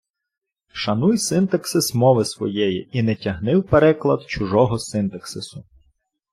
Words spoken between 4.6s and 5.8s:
синтаксису.